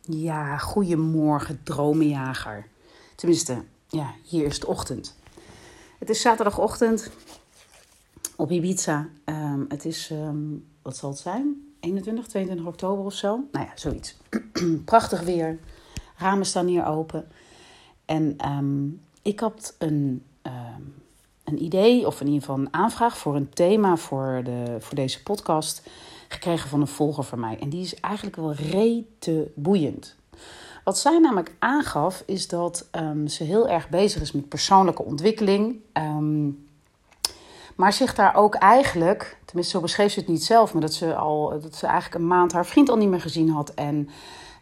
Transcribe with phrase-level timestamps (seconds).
[0.00, 2.66] Ja, goedemorgen, dromenjager.
[3.14, 5.16] Tenminste, ja, hier is het ochtend.
[5.98, 7.10] Het is zaterdagochtend
[8.36, 9.08] op Ibiza.
[9.24, 11.72] Um, het is, um, wat zal het zijn?
[11.80, 13.44] 21, 22 oktober of zo?
[13.52, 14.16] Nou ja, zoiets.
[14.84, 15.58] Prachtig weer.
[16.16, 17.28] Ramen staan hier open.
[18.04, 20.24] En um, ik had een,
[21.44, 25.22] een idee, of in ieder geval een aanvraag voor een thema voor, de, voor deze
[25.22, 25.82] podcast
[26.32, 27.58] gekregen van een volger van mij.
[27.60, 30.16] En die is eigenlijk wel rete boeiend.
[30.84, 35.76] Wat zij namelijk aangaf, is dat um, ze heel erg bezig is met persoonlijke ontwikkeling.
[35.92, 36.68] Um,
[37.74, 41.14] maar zich daar ook eigenlijk, tenminste zo beschreef ze het niet zelf, maar dat ze,
[41.14, 43.74] al, dat ze eigenlijk een maand haar vriend al niet meer gezien had.
[43.74, 44.08] En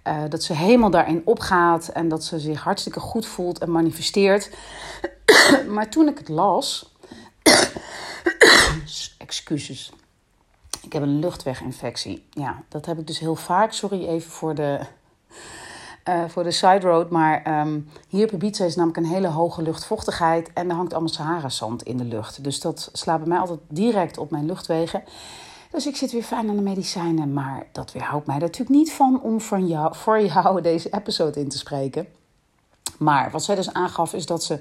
[0.05, 4.51] uh, dat ze helemaal daarin opgaat en dat ze zich hartstikke goed voelt en manifesteert.
[5.75, 6.95] maar toen ik het las.
[9.19, 9.93] excuses.
[10.89, 12.25] Ik heb een luchtweginfectie.
[12.31, 13.73] Ja, dat heb ik dus heel vaak.
[13.73, 14.81] Sorry even voor de,
[16.09, 17.11] uh, voor de side road.
[17.11, 20.53] Maar um, hier op Ibiza is namelijk een hele hoge luchtvochtigheid.
[20.53, 22.45] En er hangt allemaal Sahara-zand in de lucht.
[22.45, 25.03] Dus dat slaat bij mij altijd direct op mijn luchtwegen.
[25.71, 27.33] Dus ik zit weer fijn aan de medicijnen.
[27.33, 31.49] Maar dat weerhoudt mij natuurlijk niet van om voor jou, voor jou deze episode in
[31.49, 32.07] te spreken.
[32.99, 34.61] Maar wat zij dus aangaf is dat ze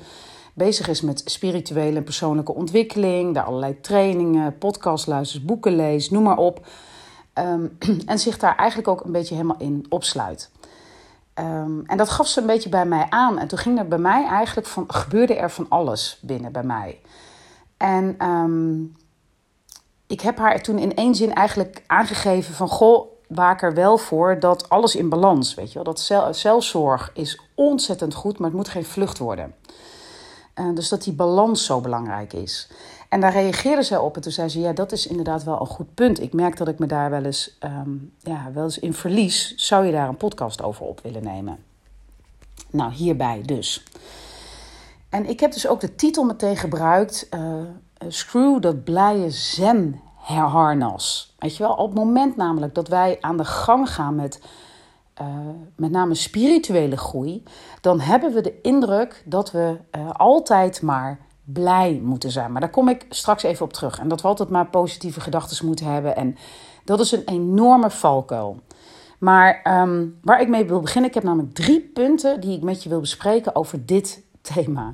[0.57, 3.33] bezig is met spirituele en persoonlijke ontwikkeling.
[3.33, 6.67] Daar allerlei trainingen, podcast luistert, boeken leest, noem maar op.
[7.33, 10.51] Um, en zich daar eigenlijk ook een beetje helemaal in opsluit.
[11.39, 13.39] Um, en dat gaf ze een beetje bij mij aan.
[13.39, 16.99] En toen ging er bij mij eigenlijk van, gebeurde er van alles binnen bij mij.
[17.77, 18.95] En um,
[20.07, 22.67] ik heb haar toen in één zin eigenlijk aangegeven van...
[22.67, 25.93] Goh, waak er wel voor dat alles in balans, weet je wel.
[25.93, 29.55] Dat zelfzorg is ontzettend goed, maar het moet geen vlucht worden.
[30.59, 32.69] Uh, dus dat die balans zo belangrijk is.
[33.09, 35.67] En daar reageerde zij op en toen zei ze: Ja, dat is inderdaad wel een
[35.67, 36.21] goed punt.
[36.21, 39.53] Ik merk dat ik me daar wel eens, um, ja, wel eens in verlies.
[39.55, 41.63] Zou je daar een podcast over op willen nemen?
[42.69, 43.83] Nou, hierbij dus.
[45.09, 47.61] En ik heb dus ook de titel meteen gebruikt: uh,
[48.07, 50.01] Screw dat blije zen
[50.35, 51.35] harnas.
[51.39, 54.41] Weet je wel, op het moment namelijk dat wij aan de gang gaan met
[55.21, 55.27] uh,
[55.75, 57.43] met name spirituele groei,
[57.81, 62.51] dan hebben we de indruk dat we uh, altijd maar blij moeten zijn.
[62.51, 63.99] Maar daar kom ik straks even op terug.
[63.99, 66.15] En dat we altijd maar positieve gedachten moeten hebben.
[66.15, 66.37] En
[66.83, 68.59] dat is een enorme valkuil.
[69.19, 72.83] Maar um, waar ik mee wil beginnen, ik heb namelijk drie punten die ik met
[72.83, 74.93] je wil bespreken over dit thema.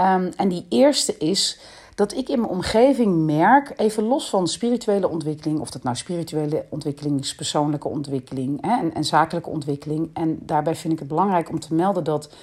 [0.00, 1.60] Um, en die eerste is
[1.94, 6.64] dat ik in mijn omgeving merk, even los van spirituele ontwikkeling, of dat nou spirituele
[6.68, 10.10] ontwikkeling is, persoonlijke ontwikkeling hè, en, en zakelijke ontwikkeling.
[10.12, 12.34] En daarbij vind ik het belangrijk om te melden dat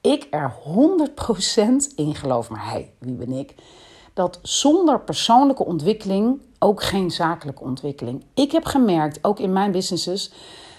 [0.00, 0.54] ik er
[1.90, 3.54] 100% in geloof, maar hey, wie ben ik?
[4.14, 8.24] Dat zonder persoonlijke ontwikkeling ook geen zakelijke ontwikkeling.
[8.34, 10.32] Ik heb gemerkt, ook in mijn businesses,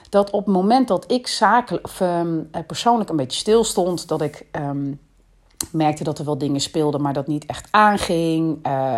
[0.09, 4.21] dat op het moment dat ik zakelijk, of, um, persoonlijk een beetje stil stond, dat
[4.21, 4.99] ik um,
[5.73, 8.67] merkte dat er wel dingen speelden, maar dat niet echt aanging.
[8.67, 8.97] Uh,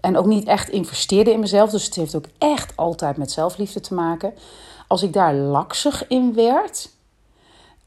[0.00, 1.70] en ook niet echt investeerde in mezelf.
[1.70, 4.34] Dus het heeft ook echt altijd met zelfliefde te maken.
[4.88, 6.90] Als ik daar laksig in werd,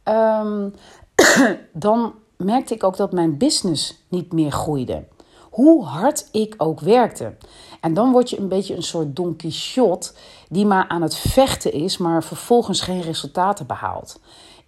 [0.04, 0.74] um,
[1.74, 5.04] dan merkte ik ook dat mijn business niet meer groeide.
[5.50, 7.36] Hoe hard ik ook werkte.
[7.82, 10.12] En dan word je een beetje een soort Don Quixote
[10.50, 14.20] die maar aan het vechten is, maar vervolgens geen resultaten behaalt.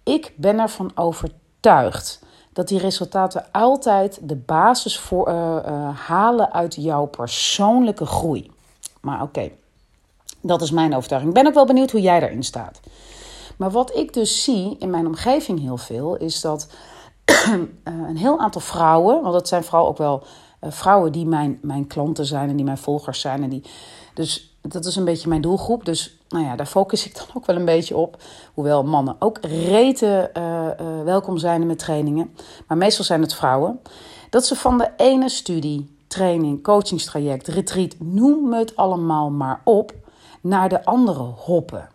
[0.02, 2.22] Ik ben ervan overtuigd
[2.52, 8.50] dat die resultaten altijd de basis voor, uh, uh, halen uit jouw persoonlijke groei.
[9.00, 9.50] Maar oké,
[10.40, 11.32] dat is mijn overtuiging.
[11.32, 12.80] Ik ben ook wel benieuwd hoe jij daarin staat.
[13.56, 16.68] Maar wat ik dus zie in mijn omgeving heel veel, is dat
[17.84, 20.22] een heel aantal vrouwen, want dat zijn vooral ook wel
[20.60, 23.42] vrouwen die mijn, mijn klanten zijn en die mijn volgers zijn.
[23.42, 23.62] En die,
[24.14, 25.84] dus dat is een beetje mijn doelgroep.
[25.84, 28.16] Dus nou ja, daar focus ik dan ook wel een beetje op.
[28.54, 32.36] Hoewel mannen ook rete uh, uh, welkom zijn met trainingen.
[32.66, 33.80] Maar meestal zijn het vrouwen.
[34.30, 39.92] Dat ze van de ene studie, training, coachingstraject, retreat, noem het allemaal maar op,
[40.40, 41.88] naar de andere hoppen.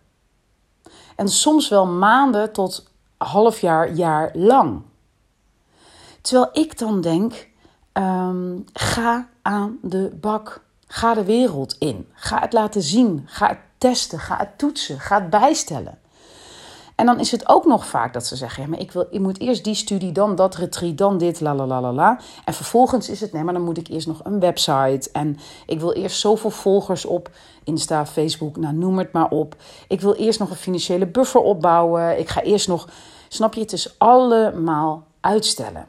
[1.16, 4.82] En soms wel maanden tot half jaar, jaar lang.
[6.20, 7.48] Terwijl ik dan denk,
[7.92, 10.66] um, ga aan de bak.
[10.88, 12.08] Ga de wereld in.
[12.12, 13.22] Ga het laten zien.
[13.26, 14.18] Ga het testen.
[14.18, 15.00] Ga het toetsen.
[15.00, 15.98] Ga het bijstellen.
[16.98, 19.20] En dan is het ook nog vaak dat ze zeggen: ja, maar ik, wil, ik
[19.20, 22.20] moet eerst die studie, dan dat retreat, dan dit, la la la la la.
[22.44, 25.08] En vervolgens is het: nee, maar dan moet ik eerst nog een website.
[25.12, 27.30] En ik wil eerst zoveel volgers op
[27.64, 29.56] Insta, Facebook, nou noem het maar op.
[29.88, 32.18] Ik wil eerst nog een financiële buffer opbouwen.
[32.18, 32.88] Ik ga eerst nog,
[33.28, 35.86] snap je, het is allemaal uitstellen.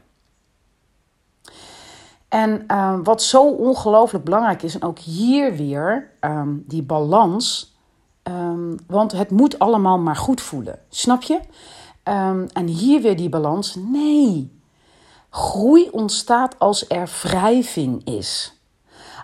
[2.29, 7.77] En uh, wat zo ongelooflijk belangrijk is, en ook hier weer um, die balans.
[8.23, 10.79] Ehm, want het moet allemaal maar goed voelen.
[10.89, 11.39] Snap je?
[12.03, 13.75] Ehm, en hier weer die balans.
[13.75, 14.57] Nee.
[15.29, 18.53] Groei ontstaat als er wrijving is.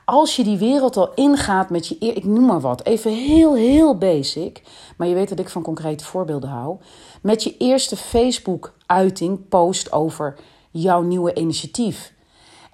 [0.06, 3.98] Als je die wereld al ingaat met je, ik noem maar wat, even heel, heel
[3.98, 4.62] basic,
[4.98, 6.78] maar je weet dat ik van concrete voorbeelden hou,
[7.22, 10.36] met je eerste Facebook-uiting, post over
[10.72, 12.14] jouw nieuwe initiatief.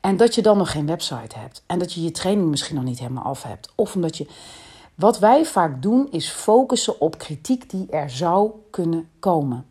[0.01, 1.63] En dat je dan nog geen website hebt.
[1.65, 3.71] En dat je je training misschien nog niet helemaal af hebt.
[3.75, 4.27] Of omdat je.
[4.95, 9.65] Wat wij vaak doen is focussen op kritiek die er zou kunnen komen.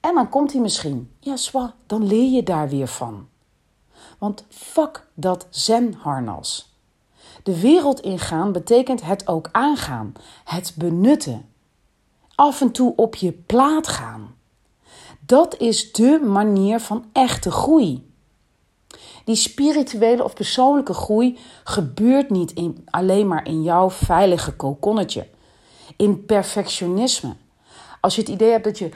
[0.00, 1.10] En dan komt hij misschien.
[1.20, 3.28] Ja, zwa, dan leer je daar weer van.
[4.18, 6.76] Want fuck dat zenharnas.
[7.42, 10.12] De wereld ingaan betekent het ook aangaan,
[10.44, 11.48] het benutten.
[12.34, 14.34] Af en toe op je plaat gaan.
[15.20, 18.11] Dat is de manier van echte groei.
[19.24, 25.28] Die spirituele of persoonlijke groei gebeurt niet in, alleen maar in jouw veilige kokonnetje.
[25.96, 27.36] In perfectionisme.
[28.00, 28.90] Als je het idee hebt dat je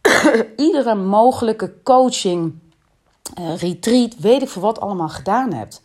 [0.66, 2.54] iedere mogelijke coaching,
[3.38, 5.82] uh, retreat, weet ik voor wat allemaal gedaan hebt.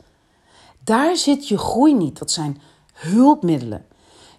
[0.84, 2.20] Daar zit je groei niet.
[2.20, 2.62] Dat zijn
[2.94, 3.86] hulpmiddelen.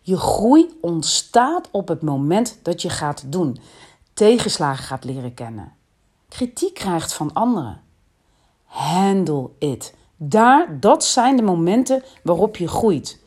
[0.03, 3.59] Je groei ontstaat op het moment dat je gaat doen.
[4.15, 5.73] Tegenslagen gaat leren kennen.
[6.29, 7.81] Kritiek krijgt van anderen.
[8.69, 9.95] Handle it.
[10.17, 13.19] Daar, dat zijn de momenten waarop je groeit.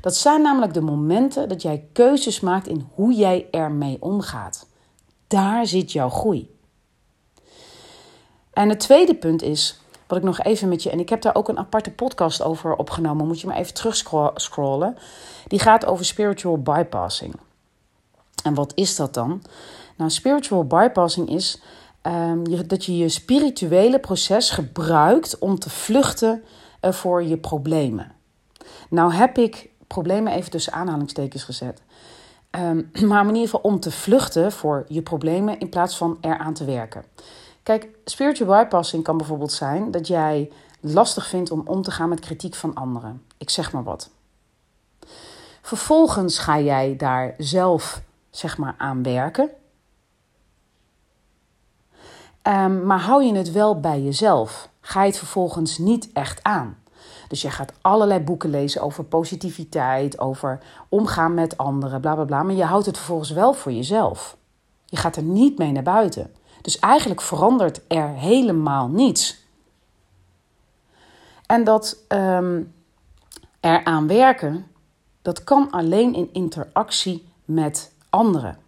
[0.00, 4.66] Dat zijn namelijk de momenten dat jij keuzes maakt in hoe jij ermee omgaat.
[5.26, 6.58] Daar zit jouw groei.
[8.52, 11.34] En het tweede punt is, wat ik nog even met je, en ik heb daar
[11.34, 14.96] ook een aparte podcast over opgenomen, moet je maar even terugscrollen.
[15.46, 17.34] Die gaat over spiritual bypassing.
[18.42, 19.42] En wat is dat dan?
[19.96, 21.60] Nou, spiritual bypassing is
[22.02, 26.42] um, dat je je spirituele proces gebruikt om te vluchten
[26.82, 28.12] uh, voor je problemen.
[28.88, 31.82] Nou heb ik problemen even tussen aanhalingstekens gezet.
[32.50, 36.54] Um, maar in ieder geval om te vluchten voor je problemen in plaats van eraan
[36.54, 37.04] te werken.
[37.62, 40.50] Kijk, spiritual bypassing kan bijvoorbeeld zijn dat jij
[40.80, 43.22] lastig vindt om om te gaan met kritiek van anderen.
[43.38, 44.10] Ik zeg maar wat.
[45.62, 49.50] Vervolgens ga jij daar zelf zeg maar aan werken.
[52.42, 54.68] Um, maar hou je het wel bij jezelf?
[54.80, 56.78] Ga je het vervolgens niet echt aan?
[57.28, 60.58] Dus je gaat allerlei boeken lezen over positiviteit, over
[60.88, 62.42] omgaan met anderen, bla bla bla.
[62.42, 64.36] Maar je houdt het vervolgens wel voor jezelf.
[64.86, 66.34] Je gaat er niet mee naar buiten.
[66.62, 69.38] Dus eigenlijk verandert er helemaal niets.
[71.46, 72.72] En dat um,
[73.60, 74.66] eraan werken,
[75.22, 78.58] dat kan alleen in interactie met anderen.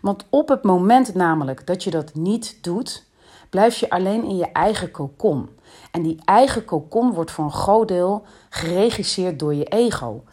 [0.00, 3.06] Want op het moment namelijk dat je dat niet doet,
[3.50, 5.48] blijf je alleen in je eigen kokon.
[5.90, 10.24] En die eigen kokon wordt voor een groot deel geregisseerd door je ego.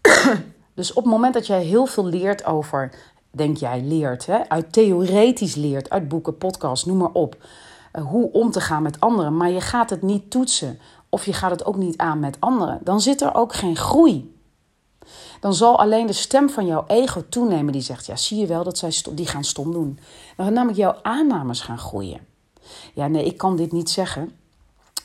[0.74, 2.90] dus op het moment dat jij heel veel leert over,
[3.30, 7.36] denk jij leert, hè, uit theoretisch leert, uit boeken, podcasts, noem maar op,
[7.92, 10.78] uh, hoe om te gaan met anderen, maar je gaat het niet toetsen
[11.08, 14.39] of je gaat het ook niet aan met anderen, dan zit er ook geen groei
[15.40, 18.64] dan zal alleen de stem van jouw ego toenemen die zegt: Ja, zie je wel
[18.64, 19.98] dat zij die gaan stom doen.
[20.36, 22.26] Dan gaan namelijk jouw aannames gaan groeien.
[22.94, 24.36] Ja, nee, ik kan dit niet zeggen,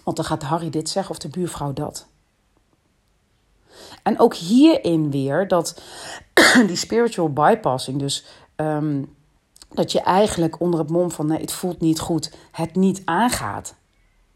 [0.03, 2.07] want dan gaat Harry dit zeggen of de buurvrouw dat.
[4.03, 5.81] En ook hierin weer dat
[6.67, 9.03] die spiritual bypassing, dus ehm,
[9.69, 13.75] dat je eigenlijk onder het mom van nee, het voelt niet goed, het niet aangaat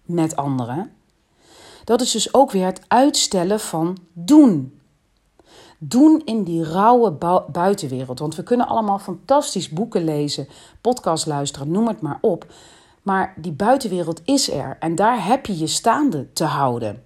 [0.06, 0.92] met anderen.
[1.84, 4.79] Dat is dus ook weer het uitstellen van doen
[5.80, 7.12] doen in die rauwe
[7.52, 8.20] buitenwereld.
[8.20, 10.48] Want we kunnen allemaal fantastisch boeken lezen,
[10.82, 12.46] podcast luisteren, noem het maar op.
[13.02, 17.04] Maar die buitenwereld is er en daar heb je je staande te houden.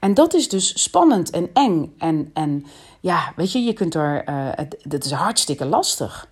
[0.00, 1.94] En dat is dus spannend en eng.
[1.98, 2.66] En, en
[3.00, 4.24] ja, weet je, je kunt er.
[4.82, 6.28] Dat is hartstikke lastig.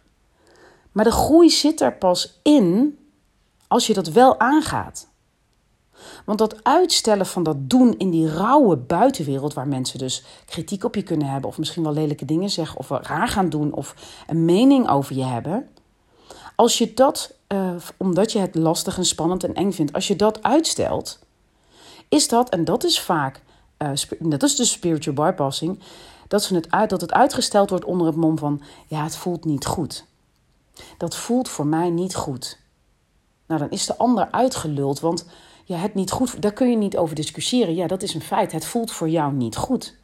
[0.92, 2.98] Maar de groei zit er pas in
[3.68, 5.07] als je dat wel aangaat.
[6.24, 10.94] Want dat uitstellen van dat doen in die rauwe buitenwereld, waar mensen dus kritiek op
[10.94, 13.94] je kunnen hebben, of misschien wel lelijke dingen zeggen, of raar gaan doen, of
[14.26, 15.68] een mening over je hebben.
[16.54, 20.16] Als je dat, uh, omdat je het lastig en spannend en eng vindt, als je
[20.16, 21.18] dat uitstelt,
[22.08, 23.42] is dat, en dat is vaak,
[24.18, 25.78] dat is de spiritual bypassing,
[26.28, 29.44] dat, ze het uit, dat het uitgesteld wordt onder het mom van, ja, het voelt
[29.44, 30.04] niet goed.
[30.98, 32.58] Dat voelt voor mij niet goed.
[33.46, 35.26] Nou, dan is de ander uitgeluld, want
[35.68, 37.74] ja, het niet goed, daar kun je niet over discussiëren.
[37.74, 38.52] Ja, dat is een feit.
[38.52, 39.96] Het voelt voor jou niet goed.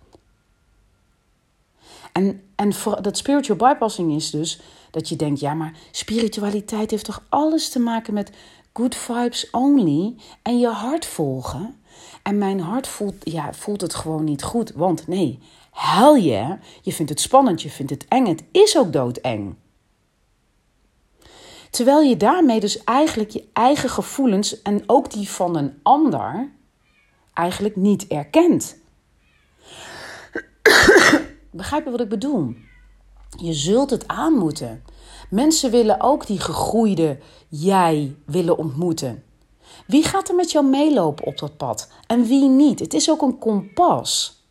[2.12, 7.24] En, en dat spiritual bypassing is dus dat je denkt, ja, maar spiritualiteit heeft toch
[7.28, 8.30] alles te maken met
[8.72, 11.80] good vibes only en je hart volgen.
[12.22, 15.38] En mijn hart voelt, ja, voelt het gewoon niet goed, want nee,
[15.70, 18.26] Hel je, je vindt het spannend, je vindt het eng.
[18.26, 19.54] Het is ook doodeng.
[21.74, 26.50] Terwijl je daarmee dus eigenlijk je eigen gevoelens en ook die van een ander
[27.32, 28.76] eigenlijk niet erkent.
[31.50, 32.54] Begrijp je wat ik bedoel?
[33.36, 34.84] Je zult het aan moeten.
[35.30, 39.24] Mensen willen ook die gegroeide jij willen ontmoeten.
[39.86, 42.78] Wie gaat er met jou meelopen op dat pad en wie niet?
[42.78, 44.42] Het is ook een kompas.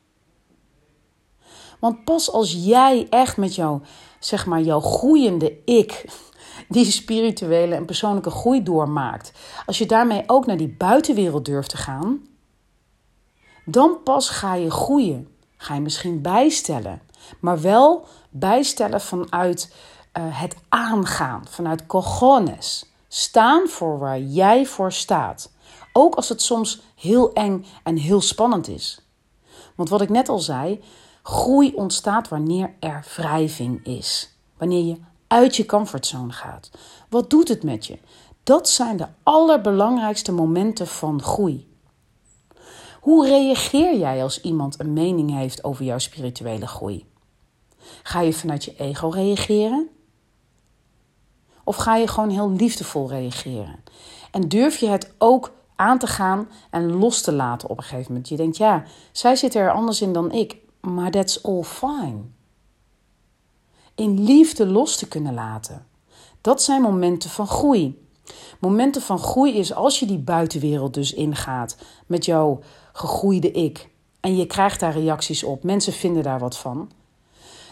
[1.79, 3.81] Want pas als jij echt met jouw,
[4.19, 6.05] zeg maar, jouw groeiende ik,
[6.73, 9.31] die spirituele en persoonlijke groei doormaakt,
[9.65, 12.21] als je daarmee ook naar die buitenwereld durft te gaan,
[13.65, 15.27] dan pas ga je groeien.
[15.57, 17.01] Ga je misschien bijstellen,
[17.39, 19.75] maar wel bijstellen vanuit
[20.17, 22.91] uh, het aangaan, vanuit cojones.
[23.07, 25.51] Staan voor waar jij voor staat.
[25.93, 29.01] Ook als het soms heel eng en heel spannend is.
[29.75, 30.83] Want wat ik net al zei,
[31.23, 34.37] groei ontstaat wanneer er wrijving is.
[34.57, 34.97] Wanneer je
[35.33, 36.71] uit je comfortzone gaat.
[37.09, 37.97] Wat doet het met je?
[38.43, 41.67] Dat zijn de allerbelangrijkste momenten van groei.
[42.99, 47.05] Hoe reageer jij als iemand een mening heeft over jouw spirituele groei?
[48.03, 49.89] Ga je vanuit je ego reageren?
[51.63, 53.83] Of ga je gewoon heel liefdevol reageren?
[54.31, 58.11] En durf je het ook aan te gaan en los te laten op een gegeven
[58.11, 58.29] moment?
[58.29, 62.21] Je denkt, ja, zij zit er anders in dan ik, maar that's all fine.
[63.95, 65.85] In liefde los te kunnen laten.
[66.41, 68.07] Dat zijn momenten van groei.
[68.59, 72.59] Momenten van groei is als je die buitenwereld dus ingaat met jouw
[72.93, 73.89] gegroeide ik.
[74.19, 75.63] En je krijgt daar reacties op.
[75.63, 76.91] Mensen vinden daar wat van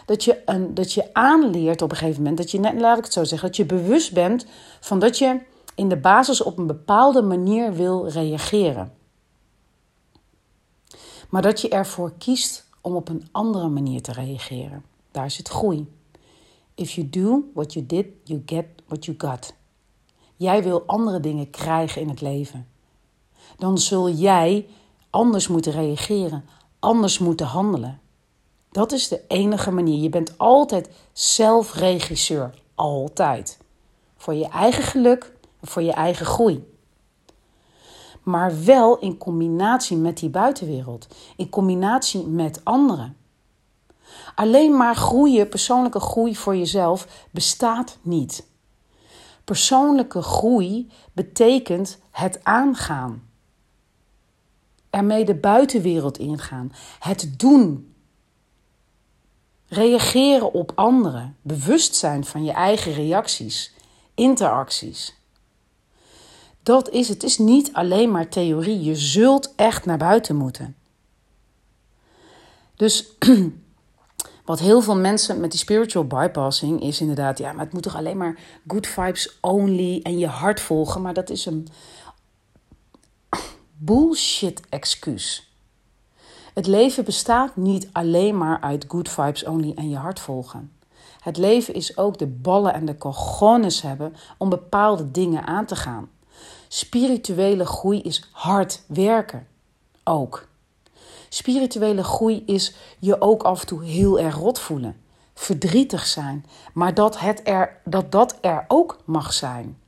[0.06, 3.12] dat je, een, dat je aanleert op een gegeven moment, dat je, laat ik het
[3.12, 4.46] zo zeggen, dat je bewust bent
[4.80, 5.40] van dat je
[5.74, 8.92] in de basis op een bepaalde manier wil reageren.
[11.28, 14.84] Maar dat je ervoor kiest om op een andere manier te reageren.
[15.10, 15.86] Daar zit groei.
[16.74, 19.54] If you do what you did, you get what you got.
[20.36, 22.68] Jij wil andere dingen krijgen in het leven.
[23.56, 24.66] Dan zul jij
[25.10, 26.44] anders moeten reageren,
[26.78, 28.00] anders moeten handelen.
[28.70, 30.02] Dat is de enige manier.
[30.02, 32.54] Je bent altijd zelfregisseur.
[32.74, 33.58] Altijd.
[34.16, 36.70] Voor je eigen geluk voor je eigen groei.
[38.22, 41.08] Maar wel in combinatie met die buitenwereld.
[41.36, 43.16] In combinatie met anderen.
[44.34, 48.46] Alleen maar groeien, persoonlijke groei voor jezelf, bestaat niet.
[49.44, 53.22] Persoonlijke groei betekent het aangaan.
[54.90, 56.72] Ermee de buitenwereld ingaan.
[56.98, 57.92] Het doen
[59.72, 63.74] Reageren op anderen, bewust zijn van je eigen reacties,
[64.14, 65.14] interacties.
[66.62, 67.22] Dat is het.
[67.22, 68.82] is niet alleen maar theorie.
[68.82, 70.76] Je zult echt naar buiten moeten.
[72.76, 73.06] Dus
[74.44, 77.96] wat heel veel mensen met die spiritual bypassing is inderdaad, ja, maar het moet toch
[77.96, 81.02] alleen maar good vibes only en je hart volgen.
[81.02, 81.68] Maar dat is een
[83.76, 85.56] bullshit excuus.
[86.54, 90.72] Het leven bestaat niet alleen maar uit good vibes only en je hart volgen.
[91.20, 95.76] Het leven is ook de ballen en de cojones hebben om bepaalde dingen aan te
[95.76, 96.10] gaan.
[96.68, 99.46] Spirituele groei is hard werken.
[100.04, 100.48] Ook.
[101.34, 104.96] Spirituele groei is je ook af en toe heel erg rot voelen.
[105.34, 106.46] Verdrietig zijn.
[106.72, 109.78] Maar dat, het er, dat dat er ook mag zijn.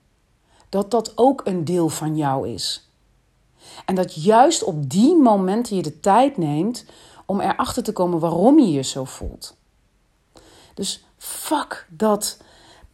[0.69, 2.89] Dat dat ook een deel van jou is.
[3.85, 6.85] En dat juist op die momenten je de tijd neemt
[7.27, 9.57] om erachter te komen waarom je je zo voelt.
[10.75, 12.39] Dus fuck dat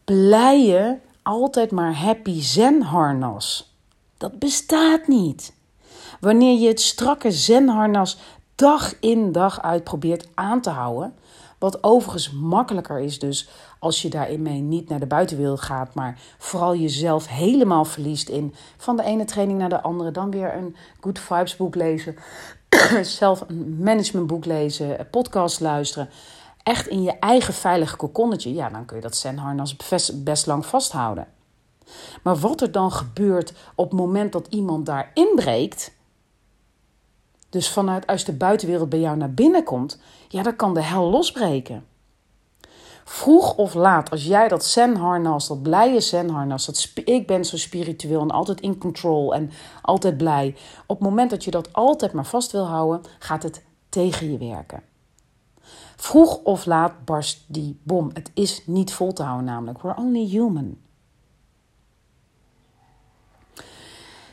[0.05, 3.73] blije, altijd maar happy zen-harnas.
[4.17, 5.53] Dat bestaat niet.
[6.19, 8.17] Wanneer je het strakke zen-harnas
[8.61, 11.13] dag in dag uit probeert aan te houden,
[11.57, 13.49] wat overigens makkelijker is dus
[13.79, 18.53] als je daarin mee niet naar de buitenwereld gaat, maar vooral jezelf helemaal verliest in
[18.77, 22.15] van de ene training naar de andere, dan weer een good vibes boek lezen,
[23.01, 26.09] zelf een managementboek lezen, podcast luisteren.
[26.63, 30.65] Echt in je eigen veilige kokonnetje, ja, dan kun je dat zenharnas best, best lang
[30.65, 31.27] vasthouden.
[32.23, 35.91] Maar wat er dan gebeurt op het moment dat iemand daar inbreekt,
[37.51, 41.09] dus vanuit als de buitenwereld bij jou naar binnen komt, ja, dan kan de hel
[41.09, 41.85] losbreken.
[43.03, 48.21] Vroeg of laat, als jij dat zenharnas, dat blije zenharnas, dat ik ben zo spiritueel
[48.21, 50.55] en altijd in control en altijd blij.
[50.85, 54.37] Op het moment dat je dat altijd maar vast wil houden, gaat het tegen je
[54.37, 54.83] werken.
[55.95, 58.09] Vroeg of laat barst die bom.
[58.13, 59.81] Het is niet vol te houden namelijk.
[59.81, 60.77] We're only human.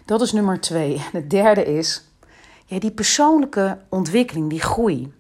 [0.05, 1.03] Dat is nummer twee.
[1.13, 2.08] De derde is
[2.69, 5.13] ja, die persoonlijke ontwikkeling, die groei.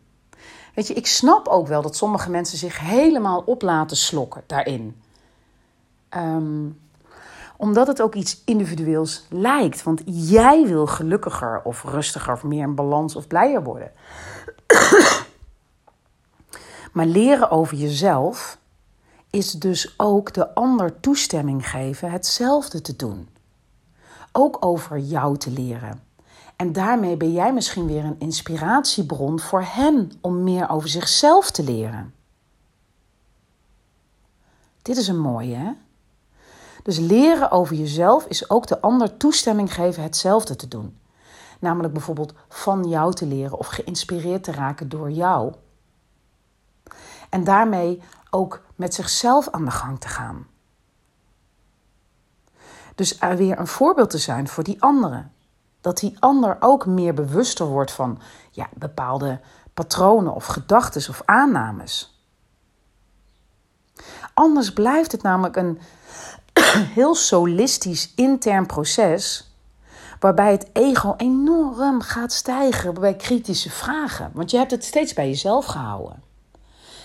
[0.75, 5.03] Weet je, ik snap ook wel dat sommige mensen zich helemaal op laten slokken daarin.
[6.09, 6.67] Ehm,
[7.57, 9.83] omdat het ook iets individueels lijkt.
[9.83, 13.93] Want jij wil gelukkiger of rustiger of meer in balans of blijer worden.
[16.93, 18.59] maar leren over jezelf
[19.31, 23.29] is dus ook de ander toestemming geven hetzelfde te doen.
[24.33, 26.08] Ook over jou te leren.
[26.59, 31.63] En daarmee ben jij misschien weer een inspiratiebron voor hen om meer over zichzelf te
[31.63, 32.15] leren.
[34.83, 35.73] Dit is een mooie, hè?
[36.83, 40.99] Dus leren over jezelf is ook de ander toestemming geven hetzelfde te doen.
[41.59, 45.53] Namelijk bijvoorbeeld van jou te leren of geïnspireerd te raken door jou.
[47.29, 50.47] En daarmee ook met zichzelf aan de gang te gaan.
[52.95, 55.33] Dus er weer een voorbeeld te zijn voor die anderen.
[55.81, 58.21] Dat die ander ook meer bewuster wordt van
[58.51, 59.41] ja, bepaalde
[59.75, 62.23] patronen of gedachten of aannames.
[64.35, 65.81] Anders blijft het namelijk een
[66.99, 69.53] heel solistisch intern proces
[70.21, 74.31] waarbij het ego enorm gaat stijgen bij kritische vragen.
[74.35, 76.23] Want je hebt het steeds bij jezelf gehouden.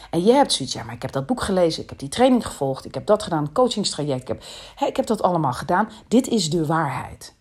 [0.10, 2.46] En je hebt zoiets, ja, maar ik heb dat boek gelezen, ik heb die training
[2.46, 4.44] gevolgd, ik heb dat gedaan, coachingstraject, ik heb,
[4.76, 5.90] hè, ik heb dat allemaal gedaan.
[6.08, 7.36] Dit is de waarheid.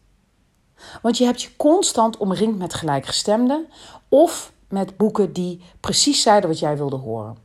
[1.03, 3.67] Want je hebt je constant omringd met gelijkgestemden
[4.09, 7.37] of met boeken die precies zeiden wat jij wilde horen.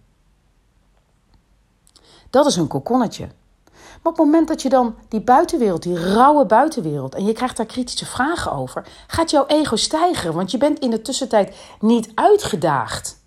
[2.30, 3.30] Dat is een kokonnetje.
[3.74, 7.58] Maar op het moment dat je dan die buitenwereld, die rauwe buitenwereld, en je krijgt
[7.58, 10.34] daar kritische vragen over, gaat jouw ego stijgen.
[10.34, 13.20] Want je bent in de tussentijd niet uitgedaagd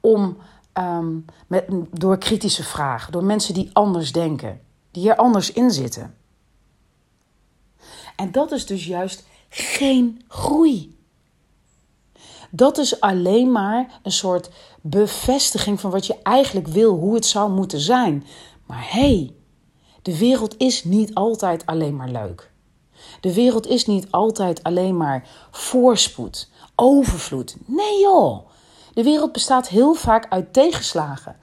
[0.00, 0.36] om
[0.72, 1.16] Ehm,
[1.90, 4.60] door kritische vragen, door mensen die anders denken,
[4.90, 6.14] die er anders in zitten.
[8.20, 10.98] En dat is dus juist geen groei.
[12.50, 14.50] Dat is alleen maar een soort
[14.80, 18.26] bevestiging van wat je eigenlijk wil, hoe het zou moeten zijn.
[18.66, 19.34] Maar hé, hey,
[20.02, 22.50] de wereld is niet altijd alleen maar leuk.
[23.20, 27.56] De wereld is niet altijd alleen maar voorspoed, overvloed.
[27.66, 28.48] Nee joh,
[28.94, 31.36] de wereld bestaat heel vaak uit tegenslagen,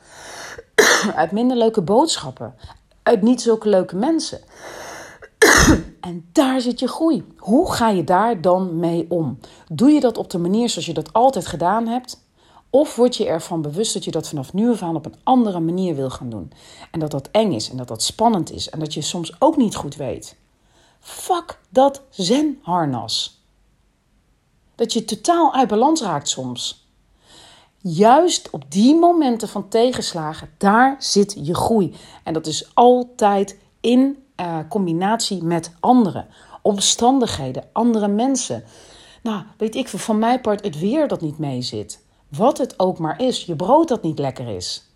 [1.16, 2.56] uit minder leuke boodschappen,
[3.04, 4.40] uit niet zulke leuke mensen.
[6.00, 7.24] En daar zit je groei.
[7.38, 9.40] Hoe ga je daar dan mee om?
[9.72, 12.26] Doe je dat op de manier zoals je dat altijd gedaan hebt?
[12.70, 15.60] Of word je ervan bewust dat je dat vanaf nu af aan op een andere
[15.60, 16.52] manier wil gaan doen?
[16.92, 19.58] En dat dat eng is en dat dat spannend is en dat je soms ook
[19.58, 20.36] niet goed weet.
[21.00, 23.42] Fuck dat zenharnas.
[24.76, 26.88] Dat je totaal uit balans raakt soms
[27.82, 31.96] juist op die momenten van tegenslagen, daar zit je groei.
[32.24, 36.28] En dat is altijd in uh, combinatie met anderen,
[36.62, 38.64] omstandigheden, andere mensen.
[39.24, 42.06] Nou, weet ik van mijn part het weer dat niet mee zit.
[42.28, 44.92] Wat het ook maar is, je brood dat niet lekker is.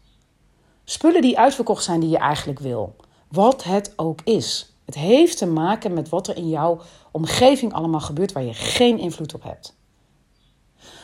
[0.83, 2.95] Spullen die uitverkocht zijn die je eigenlijk wil.
[3.27, 4.73] Wat het ook is.
[4.85, 8.99] Het heeft te maken met wat er in jouw omgeving allemaal gebeurt waar je geen
[8.99, 9.75] invloed op hebt.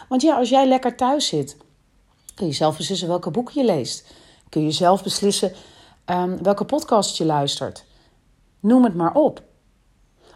[0.10, 1.58] Want ja, als jij lekker thuis zit
[2.38, 4.14] Kun je zelf beslissen welke boeken je leest.
[4.50, 5.54] Kun je zelf beslissen
[6.06, 7.86] um, welke podcast je luistert.
[8.60, 9.44] Noem het maar op.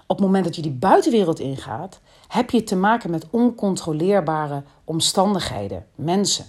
[0.07, 5.87] Op het moment dat je die buitenwereld ingaat, heb je te maken met oncontroleerbare omstandigheden,
[5.95, 6.45] mensen.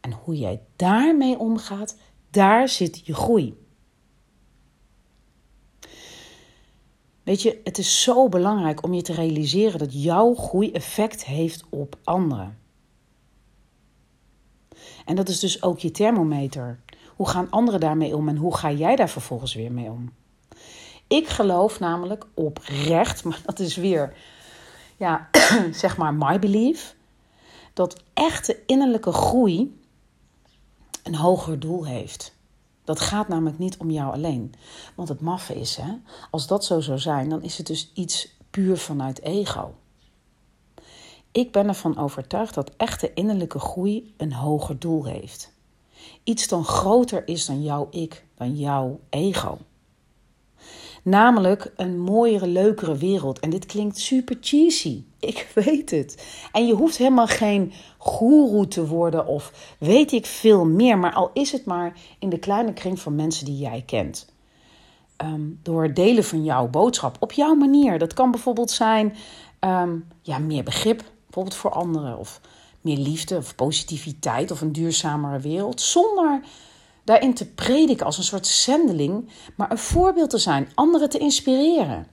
[0.00, 1.96] En hoe jij daarmee omgaat,
[2.30, 3.60] daar zit je groei.
[7.22, 11.64] Weet je, het is zo belangrijk om je te realiseren dat jouw groei effect heeft
[11.68, 12.58] op anderen.
[15.04, 16.80] En dat is dus ook je thermometer.
[17.16, 20.12] Hoe gaan anderen daarmee om en hoe ga jij daar vervolgens weer mee om?
[21.12, 24.16] Ik geloof namelijk oprecht, maar dat is weer,
[24.96, 25.28] ja,
[25.72, 26.96] zeg maar my belief,
[27.72, 29.80] dat echte innerlijke groei
[31.02, 32.34] een hoger doel heeft.
[32.84, 34.54] Dat gaat namelijk niet om jou alleen.
[34.94, 35.92] Want het maffe is, hè,
[36.30, 39.74] als dat zo zou zijn, dan is het dus iets puur vanuit ego.
[41.32, 45.52] Ik ben ervan overtuigd dat echte innerlijke groei een hoger doel heeft.
[46.24, 49.58] Iets dan groter is dan jouw ik, dan jouw ego.
[51.02, 53.40] Namelijk een mooiere, leukere wereld.
[53.40, 55.04] En dit klinkt super cheesy.
[55.20, 56.26] Ik weet het.
[56.52, 60.98] En je hoeft helemaal geen goeroe te worden of weet ik veel meer.
[60.98, 64.30] Maar al is het maar in de kleine kring van mensen die jij kent.
[65.16, 67.98] Ehm, door het delen van jouw boodschap op jouw manier.
[67.98, 69.16] Dat kan bijvoorbeeld zijn
[69.58, 72.40] ehm, ja, meer begrip bijvoorbeeld voor anderen, of
[72.80, 76.40] meer liefde of positiviteit of een duurzamere wereld, zonder
[77.04, 82.06] daarin te prediken als een soort zendeling, maar een voorbeeld te zijn, anderen te inspireren.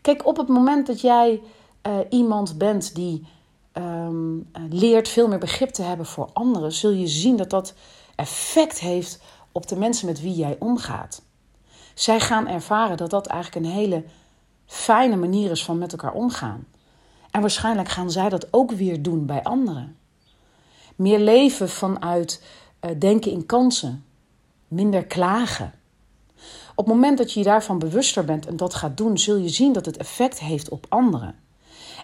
[0.00, 1.40] Kijk, op het moment dat jij
[1.86, 3.26] uh, iemand bent die
[3.72, 4.36] ehm,
[4.68, 7.74] leert veel meer begrip te hebben voor anderen, zul je zien dat dat
[8.14, 9.20] effect heeft
[9.52, 11.22] op de mensen met wie jij omgaat.
[11.94, 14.04] Zij gaan ervaren dat dat eigenlijk een hele
[14.66, 16.66] fijne manier is van met elkaar omgaan.
[17.30, 19.96] En waarschijnlijk gaan zij dat ook weer doen bij anderen.
[20.96, 22.42] Meer leven vanuit
[22.98, 24.04] denken in kansen.
[24.68, 25.72] Minder klagen.
[26.74, 29.48] Op het moment dat je je daarvan bewuster bent en dat gaat doen, zul je
[29.48, 31.34] zien dat het effect heeft op anderen.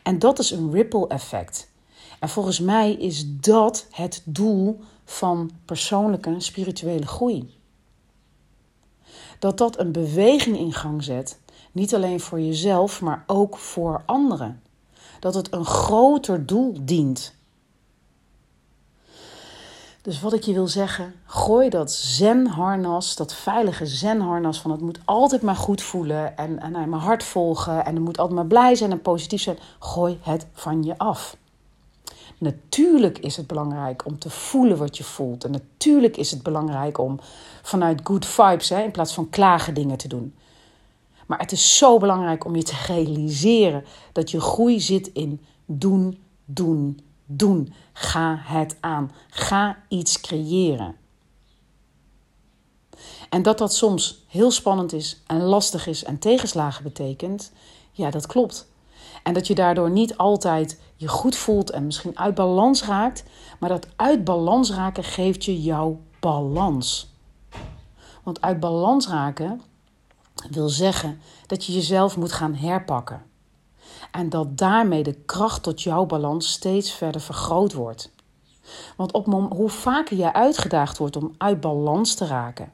[0.03, 1.71] En dat is een ripple effect.
[2.21, 7.55] En volgens mij is dat het doel van persoonlijke spirituele groei.
[9.39, 11.41] Dat dat een beweging in gang zet,
[11.73, 14.63] niet alleen voor jezelf, maar ook voor anderen.
[15.21, 17.34] Dat het een groter doel dient.
[20.05, 24.99] Dus wat ik je wil zeggen, gooi dat zenharnas, dat veilige zenharnas van het moet
[25.05, 28.75] altijd maar goed voelen en, en mijn hart volgen en het moet altijd maar blij
[28.75, 29.59] zijn en positief zijn.
[29.79, 31.37] Gooi het van je af.
[32.39, 35.45] Natuurlijk is het belangrijk om te voelen wat je voelt.
[35.45, 37.21] En natuurlijk is het belangrijk om
[37.63, 40.35] vanuit good vibes, hè, in plaats van klagen dingen te doen.
[41.27, 46.19] Maar het is zo belangrijk om je te realiseren dat je groei zit in doen,
[46.45, 47.75] doen, doen.
[47.93, 49.13] Ga het aan.
[49.29, 50.97] Ga iets creëren.
[53.29, 57.53] En dat dat soms heel spannend is en lastig is en tegenslagen betekent,
[57.93, 58.69] ja, dat klopt.
[59.23, 63.25] En dat je daardoor niet altijd je goed voelt en misschien uit balans raakt,
[63.59, 67.13] maar dat uit balans raken geeft je jouw balans.
[68.23, 69.61] Want uit balans raken
[70.51, 73.23] wil zeggen dat je jezelf moet gaan herpakken.
[74.15, 78.11] En dat daarmee de kracht tot jouw balans steeds verder vergroot wordt.
[78.97, 82.73] Want op hoe vaker jij uitgedaagd wordt om uit balans te raken.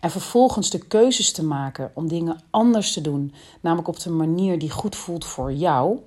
[0.00, 4.58] En vervolgens de keuzes te maken om dingen anders te doen, namelijk op de manier
[4.58, 5.98] die goed voelt voor jou.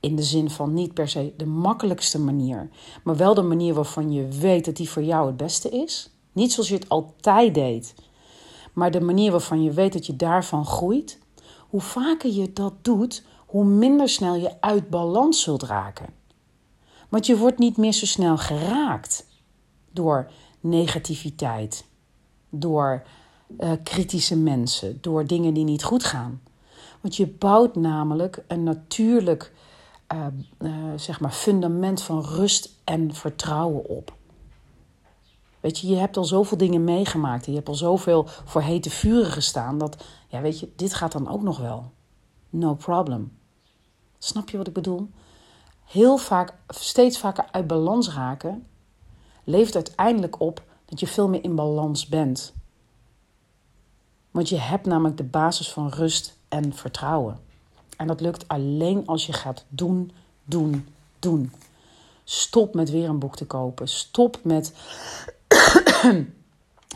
[0.00, 2.68] In de zin van niet per se de makkelijkste manier,
[3.04, 6.10] maar wel de manier waarvan je weet dat die voor jou het beste is.
[6.32, 7.94] Niet zoals je het altijd deed,
[8.72, 11.18] maar de manier waarvan je weet dat je daarvan groeit.
[11.68, 13.22] Hoe vaker je dat doet,
[13.54, 16.06] hoe minder snel je uit balans zult raken.
[17.08, 19.26] Want je wordt niet meer zo snel geraakt
[19.90, 21.84] door negativiteit,
[22.50, 23.02] door
[23.58, 26.42] uh, kritische mensen, door dingen die niet goed gaan.
[27.00, 29.52] Want je bouwt namelijk een natuurlijk
[30.12, 30.26] uh,
[30.58, 34.14] uh, zeg maar fundament van rust en vertrouwen op.
[35.60, 37.46] Weet je, je hebt al zoveel dingen meegemaakt.
[37.46, 39.78] Je hebt al zoveel voor hete vuren gestaan.
[39.78, 41.92] Dat, ja, weet je, dit gaat dan ook nog wel.
[42.50, 43.42] No problem.
[44.24, 45.08] Snap je wat ik bedoel?
[45.84, 48.66] Heel vaak, steeds vaker uit balans raken,
[49.44, 52.52] levert uiteindelijk op dat je veel meer in balans bent.
[54.30, 57.40] Want je hebt namelijk de basis van rust en vertrouwen.
[57.96, 60.12] En dat lukt alleen als je gaat doen,
[60.44, 61.52] doen, doen.
[62.24, 63.88] Stop met weer een boek te kopen.
[63.88, 64.72] Stop met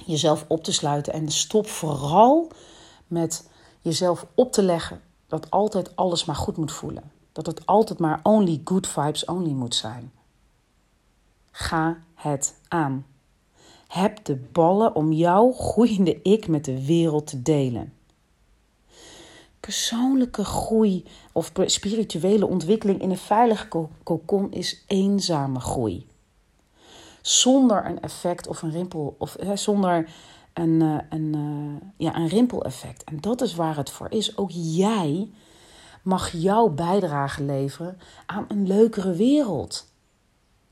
[0.07, 1.13] jezelf op te sluiten.
[1.13, 2.49] En stop vooral
[3.07, 3.49] met
[3.81, 7.17] jezelf op te leggen dat altijd alles maar goed moet voelen.
[7.39, 10.13] Dat het altijd maar only good vibes only moet zijn.
[11.51, 13.07] Ga het aan.
[13.89, 17.93] Heb de ballen om jouw groeiende ik met de wereld te delen.
[19.61, 26.07] Persoonlijke groei of spirituele ontwikkeling in een veilige kokon is eenzame groei
[27.23, 30.11] zonder een effect of een rimpel, of hè, zonder
[30.53, 33.05] een, uh, een, uh, ja, een rimpeleffect.
[33.05, 34.37] En dat is waar het voor is.
[34.37, 35.31] Ook jij
[36.09, 39.87] mag jouw bijdrage leveren aan een leukere wereld.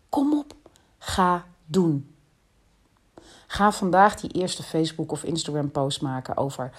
[0.09, 0.55] Kom op,
[0.99, 2.14] ga doen.
[3.46, 6.70] Ga vandaag die eerste Facebook of Instagram post maken over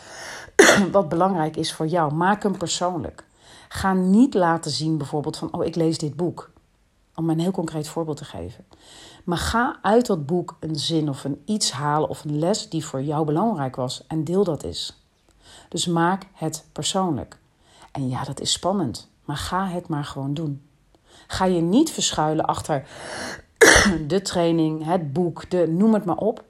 [0.91, 2.13] wat belangrijk is voor jou.
[2.13, 3.25] Maak hem persoonlijk.
[3.69, 6.51] Ga niet laten zien bijvoorbeeld van, oh ik lees dit boek.
[7.15, 8.65] Om een heel concreet voorbeeld te geven.
[9.23, 12.85] Maar ga uit dat boek een zin of een iets halen of een les die
[12.85, 15.01] voor jou belangrijk was en deel dat eens.
[15.69, 17.37] Dus maak het persoonlijk.
[17.91, 20.61] En ja, dat is spannend, maar ga het maar gewoon doen.
[21.27, 22.87] Ga je niet verschuilen achter
[24.07, 26.43] de training, het boek, de, noem het maar op.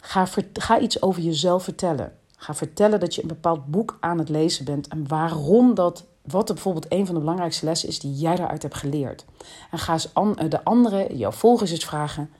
[0.00, 2.12] Ga, ga iets over jezelf vertellen.
[2.36, 6.46] Ga vertellen dat je een bepaald boek aan het lezen bent en waarom dat wat
[6.46, 9.24] bijvoorbeeld een van de belangrijkste lessen is die jij daaruit hebt geleerd.
[9.70, 12.30] En ga eens eh, de andere, jouw volgers eens vragen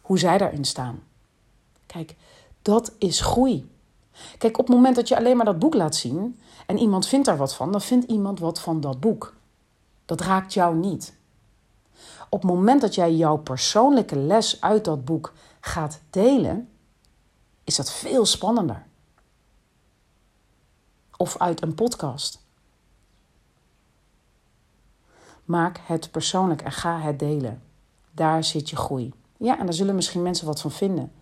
[0.00, 1.02] hoe zij daarin staan.
[1.86, 2.14] Kijk,
[2.62, 3.70] dat is groei.
[4.38, 7.26] Kijk, op het moment dat je alleen maar dat boek laat zien en iemand vindt
[7.26, 9.34] daar wat van, dan vindt iemand wat van dat boek.
[10.04, 11.14] Dat raakt jou niet.
[12.28, 16.68] Op het moment dat jij jouw persoonlijke les uit dat boek gaat delen,
[17.64, 18.86] is dat veel spannender.
[21.16, 22.42] Of uit een podcast.
[25.44, 27.62] Maak het persoonlijk en ga het delen.
[28.10, 29.12] Daar zit je groei.
[29.36, 31.12] Ja, en daar zullen misschien mensen wat van vinden.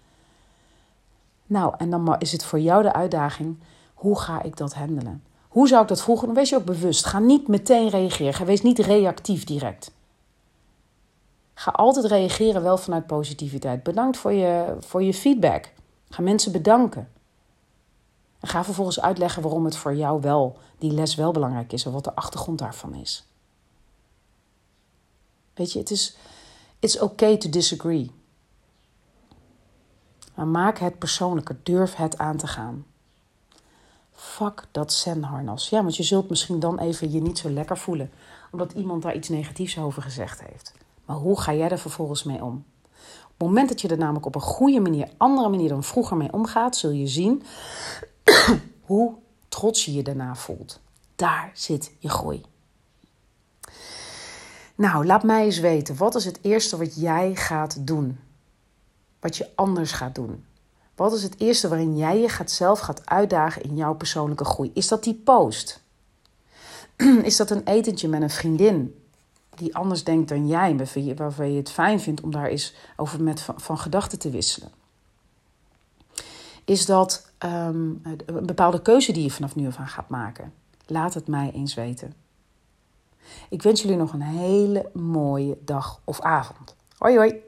[1.47, 3.59] Nou, en dan is het voor jou de uitdaging:
[3.95, 5.23] hoe ga ik dat handelen?
[5.49, 6.27] Hoe zou ik dat vroegen?
[6.27, 7.05] Dan wees je ook bewust.
[7.05, 8.35] Ga niet meteen reageren.
[8.35, 9.91] Ga wees niet reactief direct.
[11.55, 13.83] Ga altijd reageren wel vanuit positiviteit.
[13.83, 15.73] Bedankt voor je, voor je feedback.
[16.09, 17.09] Ga mensen bedanken.
[18.41, 21.93] En ga vervolgens uitleggen waarom het voor jou wel, die les wel belangrijk is en
[21.93, 23.27] wat de achtergrond daarvan is.
[25.55, 26.17] Weet je, het is
[26.79, 28.11] it's okay to disagree.
[30.35, 32.87] Maar maak het persoonlijker, durf het aan te gaan.
[34.19, 35.69] Fuck dat zenharnas.
[35.69, 38.11] Ja, want je zult misschien dan even je niet zo lekker voelen,
[38.51, 40.75] omdat iemand daar iets negatiefs over gezegd heeft.
[41.05, 42.65] Maar hoe ga jij er vervolgens mee om?
[43.25, 46.17] Op het moment dat je er namelijk op een goede manier, andere manier dan vroeger
[46.17, 47.43] mee omgaat, zul je zien
[48.89, 49.15] hoe
[49.49, 50.81] trots je je daarna voelt.
[51.17, 52.43] Daar zit je groei.
[54.75, 55.97] Nou, laat mij eens weten.
[55.97, 58.19] Wat is het eerste wat jij gaat doen?
[59.21, 60.45] Wat je anders gaat doen?
[60.99, 64.71] Wat is het eerste waarin jij je gaat zelf gaat uitdagen in jouw persoonlijke groei?
[64.75, 65.83] Is dat die post?
[67.23, 69.03] Is dat een etentje met een vriendin
[69.55, 70.77] die anders denkt dan jij,
[71.17, 74.71] waarvan je het fijn vindt om daar eens over met van, gedachten te wisselen?
[76.65, 80.53] Is dat um, een bepaalde keuze die je vanaf nu af aan gaat maken?
[80.87, 82.15] Laat het mij eens weten.
[83.49, 86.77] Ik wens jullie nog een hele mooie dag of avond.
[86.97, 87.48] Hoi hoi!